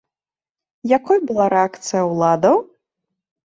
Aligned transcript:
Якой 0.97 1.21
была 1.27 1.45
рэакцыя 1.57 2.03
ўладаў? 2.15 2.57